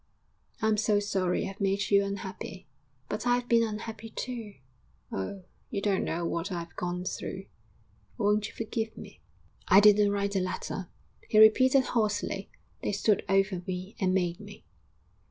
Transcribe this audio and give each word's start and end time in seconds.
'I'm 0.63 0.77
so 0.77 0.99
sorry 0.99 1.47
I've 1.47 1.61
made 1.61 1.91
you 1.91 2.03
unhappy. 2.03 2.65
But 3.07 3.27
I've 3.27 3.47
been 3.47 3.61
unhappy 3.61 4.09
too 4.09 4.55
oh, 5.11 5.43
you 5.69 5.79
don't 5.79 6.03
know 6.03 6.25
what 6.25 6.51
I've 6.51 6.75
gone 6.75 7.03
through!... 7.05 7.45
Won't 8.17 8.47
you 8.47 8.53
forgive 8.55 8.97
me?' 8.97 9.21
'I 9.67 9.79
didn't 9.81 10.11
write 10.11 10.31
the 10.31 10.39
letter,' 10.39 10.89
he 11.29 11.37
repeated 11.37 11.83
hoarsely; 11.83 12.49
'they 12.81 12.93
stood 12.93 13.23
over 13.29 13.61
me 13.67 13.95
and 13.99 14.11
made 14.11 14.39
me.' 14.39 14.65